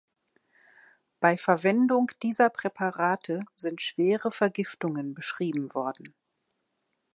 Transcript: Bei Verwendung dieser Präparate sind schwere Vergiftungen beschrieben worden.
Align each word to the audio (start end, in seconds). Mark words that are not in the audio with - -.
Bei 1.19 1.37
Verwendung 1.37 2.09
dieser 2.23 2.49
Präparate 2.49 3.41
sind 3.55 3.83
schwere 3.83 4.31
Vergiftungen 4.31 5.13
beschrieben 5.13 5.75
worden. 5.75 6.15